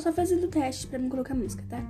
só 0.00 0.12
fazendo 0.12 0.48
teste 0.48 0.86
pra 0.86 0.98
me 0.98 1.08
colocar 1.08 1.34
música, 1.34 1.62
tá? 1.68 1.80